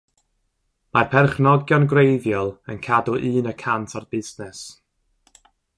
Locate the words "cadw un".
2.89-3.53